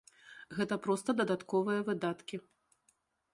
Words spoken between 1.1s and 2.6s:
дадатковыя выдаткі.